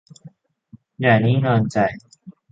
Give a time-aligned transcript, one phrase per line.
[1.01, 1.77] อย่านิ่งนอนใจ